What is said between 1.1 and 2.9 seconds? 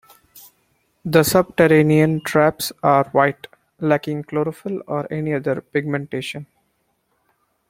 subterranean traps